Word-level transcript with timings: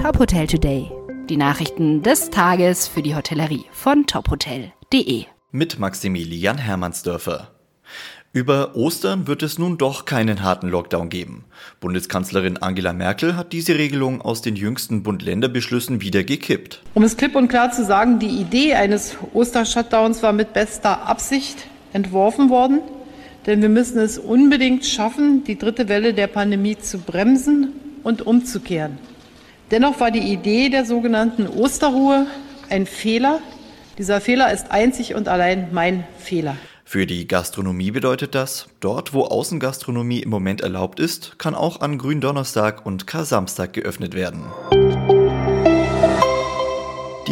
Top 0.00 0.18
Hotel 0.18 0.46
Today. 0.46 0.90
Die 1.28 1.36
Nachrichten 1.36 2.02
des 2.02 2.30
Tages 2.30 2.88
für 2.88 3.02
die 3.02 3.14
Hotellerie 3.14 3.66
von 3.70 4.06
tophotel.de. 4.06 5.24
Mit 5.52 5.78
Maximilian 5.78 6.56
Hermannsdörfer. 6.56 7.50
Über 8.32 8.76
Ostern 8.76 9.26
wird 9.26 9.42
es 9.42 9.58
nun 9.58 9.76
doch 9.76 10.06
keinen 10.06 10.42
harten 10.42 10.70
Lockdown 10.70 11.10
geben. 11.10 11.44
Bundeskanzlerin 11.80 12.56
Angela 12.56 12.94
Merkel 12.94 13.36
hat 13.36 13.52
diese 13.52 13.74
Regelung 13.74 14.22
aus 14.22 14.40
den 14.40 14.56
jüngsten 14.56 15.02
Bund-Länder-Beschlüssen 15.02 16.00
wieder 16.00 16.24
gekippt. 16.24 16.80
Um 16.94 17.02
es 17.02 17.18
klipp 17.18 17.36
und 17.36 17.48
klar 17.48 17.70
zu 17.70 17.84
sagen, 17.84 18.18
die 18.18 18.40
Idee 18.40 18.76
eines 18.76 19.18
Oster-Shutdowns 19.34 20.22
war 20.22 20.32
mit 20.32 20.54
bester 20.54 21.06
Absicht 21.06 21.66
entworfen 21.92 22.48
worden. 22.48 22.80
Denn 23.44 23.60
wir 23.60 23.68
müssen 23.68 23.98
es 23.98 24.16
unbedingt 24.16 24.86
schaffen, 24.86 25.44
die 25.44 25.58
dritte 25.58 25.90
Welle 25.90 26.14
der 26.14 26.26
Pandemie 26.26 26.78
zu 26.78 26.96
bremsen 26.96 27.74
und 28.02 28.22
umzukehren. 28.26 28.98
Dennoch 29.70 30.00
war 30.00 30.10
die 30.10 30.32
Idee 30.32 30.68
der 30.68 30.84
sogenannten 30.84 31.46
Osterruhe 31.46 32.26
ein 32.68 32.86
Fehler. 32.86 33.38
Dieser 33.98 34.20
Fehler 34.20 34.52
ist 34.52 34.72
einzig 34.72 35.14
und 35.14 35.28
allein 35.28 35.68
mein 35.72 36.04
Fehler. 36.18 36.56
Für 36.84 37.06
die 37.06 37.28
Gastronomie 37.28 37.92
bedeutet 37.92 38.34
das, 38.34 38.66
dort 38.80 39.14
wo 39.14 39.22
Außengastronomie 39.22 40.20
im 40.20 40.30
Moment 40.30 40.60
erlaubt 40.60 40.98
ist, 40.98 41.38
kann 41.38 41.54
auch 41.54 41.80
an 41.82 41.98
Gründonnerstag 41.98 42.84
und 42.84 43.06
Kar-Samstag 43.06 43.72
geöffnet 43.72 44.14
werden. 44.14 44.42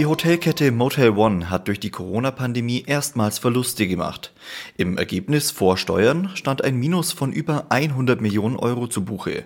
Die 0.00 0.06
Hotelkette 0.06 0.72
Motel 0.72 1.10
One 1.10 1.50
hat 1.50 1.68
durch 1.68 1.78
die 1.78 1.90
Corona-Pandemie 1.90 2.84
erstmals 2.86 3.38
Verluste 3.38 3.86
gemacht. 3.86 4.32
Im 4.78 4.96
Ergebnis 4.96 5.50
vor 5.50 5.76
Steuern 5.76 6.30
stand 6.36 6.64
ein 6.64 6.76
Minus 6.76 7.12
von 7.12 7.32
über 7.32 7.66
100 7.68 8.18
Millionen 8.18 8.56
Euro 8.56 8.86
zu 8.86 9.04
Buche. 9.04 9.44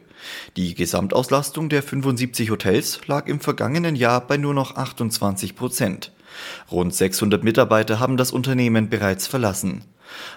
Die 0.56 0.76
Gesamtauslastung 0.76 1.70
der 1.70 1.82
75 1.82 2.52
Hotels 2.52 3.00
lag 3.08 3.26
im 3.26 3.40
vergangenen 3.40 3.96
Jahr 3.96 4.24
bei 4.24 4.36
nur 4.36 4.54
noch 4.54 4.76
28 4.76 5.56
Prozent. 5.56 6.12
Rund 6.70 6.94
600 6.94 7.42
Mitarbeiter 7.42 7.98
haben 7.98 8.16
das 8.16 8.30
Unternehmen 8.30 8.88
bereits 8.88 9.26
verlassen. 9.26 9.82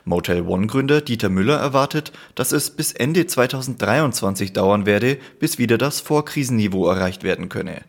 Motel 0.04 0.42
One-Gründer 0.48 1.02
Dieter 1.02 1.30
Müller 1.30 1.58
erwartet, 1.58 2.12
dass 2.34 2.54
es 2.54 2.72
bis 2.72 2.92
Ende 2.92 3.28
2023 3.28 4.52
dauern 4.52 4.88
werde, 4.88 5.20
bis 5.40 5.60
wieder 5.60 5.78
das 5.78 6.00
Vorkrisenniveau 6.00 6.90
erreicht 6.90 7.22
werden 7.22 7.50
könne. 7.50 7.84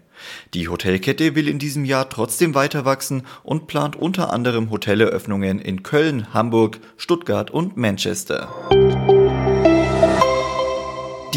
Die 0.55 0.69
Hotelkette 0.69 1.35
will 1.35 1.49
in 1.49 1.59
diesem 1.59 1.85
Jahr 1.85 2.09
trotzdem 2.09 2.55
weiter 2.55 2.85
wachsen 2.85 3.23
und 3.43 3.67
plant 3.67 3.97
unter 3.97 4.33
anderem 4.33 4.71
Hoteleröffnungen 4.71 5.59
in 5.59 5.83
Köln, 5.83 6.33
Hamburg, 6.35 6.81
Stuttgart 6.97 7.51
und 7.51 7.77
Manchester. 7.77 8.49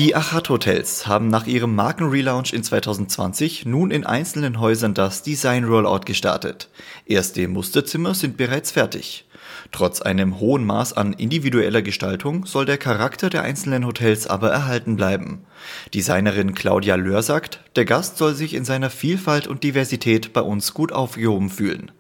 Die 0.02 0.16
Achat 0.16 0.50
Hotels 0.50 1.06
haben 1.06 1.28
nach 1.28 1.46
ihrem 1.46 1.76
Markenrelaunch 1.76 2.54
in 2.54 2.64
2020 2.64 3.68
nun 3.68 3.92
in 3.92 4.04
einzelnen 4.04 4.60
Häusern 4.60 4.96
das 4.96 5.22
Design 5.22 5.64
Rollout 5.64 6.06
gestartet. 6.06 6.70
Erste 7.06 7.48
Musterzimmer 7.48 8.16
sind 8.16 8.36
bereits 8.36 8.72
fertig. 8.72 9.26
Trotz 9.72 10.02
einem 10.02 10.40
hohen 10.40 10.66
Maß 10.66 10.94
an 10.94 11.14
individueller 11.14 11.84
Gestaltung 11.84 12.48
soll 12.48 12.66
der 12.66 12.80
Charakter 12.80 13.30
der 13.30 13.44
einzelnen 13.44 13.86
Hotels 13.86 14.26
aber 14.26 14.50
erhalten 14.50 14.96
bleiben. 14.96 15.46
Designerin 15.94 16.56
Claudia 16.56 16.96
Löhr 16.96 17.22
sagt, 17.22 17.60
der 17.76 17.86
Gast 17.86 18.18
soll 18.18 18.34
sich 18.34 18.56
in 18.56 18.66
seiner 18.66 18.90
Vielfalt 18.90 19.46
und 19.46 19.64
Diversität 19.64 20.34
bei 20.34 20.42
uns 20.42 20.74
gut 20.74 20.92
aufgehoben 20.92 21.52
fühlen. 21.52 21.92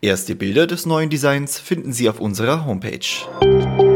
Erste 0.00 0.36
Bilder 0.36 0.68
des 0.68 0.86
neuen 0.86 1.10
Designs 1.10 1.58
finden 1.58 1.92
Sie 1.92 2.08
auf 2.08 2.20
unserer 2.20 2.64
Homepage. 2.64 3.89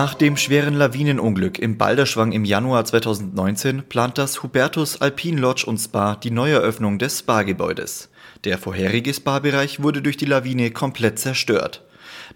Nach 0.00 0.14
dem 0.14 0.36
schweren 0.36 0.74
Lawinenunglück 0.74 1.58
im 1.58 1.76
Balderschwang 1.76 2.30
im 2.30 2.44
Januar 2.44 2.84
2019 2.84 3.82
plant 3.88 4.16
das 4.16 4.44
Hubertus 4.44 5.00
Alpin 5.00 5.36
Lodge 5.38 5.66
und 5.66 5.78
Spa 5.78 6.14
die 6.14 6.30
Neueröffnung 6.30 7.00
des 7.00 7.18
Spa-Gebäudes. 7.18 8.08
Der 8.44 8.58
vorherige 8.58 9.12
Spa-Bereich 9.12 9.82
wurde 9.82 10.00
durch 10.00 10.16
die 10.16 10.26
Lawine 10.26 10.70
komplett 10.70 11.18
zerstört. 11.18 11.82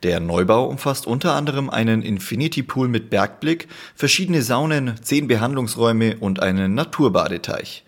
Der 0.02 0.18
Neubau 0.18 0.66
umfasst 0.66 1.06
unter 1.06 1.34
anderem 1.36 1.70
einen 1.70 2.02
Infinity 2.02 2.64
Pool 2.64 2.88
mit 2.88 3.10
Bergblick, 3.10 3.68
verschiedene 3.94 4.42
Saunen, 4.42 4.94
zehn 5.00 5.28
Behandlungsräume 5.28 6.16
und 6.16 6.42
einen 6.42 6.74
Naturbadeteich. 6.74 7.84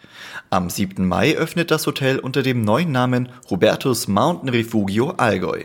Am 0.50 0.70
7. 0.70 1.04
Mai 1.04 1.36
öffnet 1.36 1.72
das 1.72 1.84
Hotel 1.88 2.20
unter 2.20 2.44
dem 2.44 2.62
neuen 2.62 2.92
Namen 2.92 3.28
Hubertus 3.50 4.06
Mountain 4.06 4.50
Refugio 4.50 5.14
Allgäu. 5.16 5.64